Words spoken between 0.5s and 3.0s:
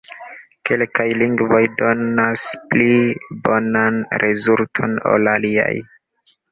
Kelkaj lingvoj donas pli